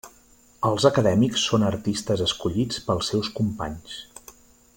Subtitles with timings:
[0.69, 4.01] Els acadèmics són artistes escollits pels seus companys.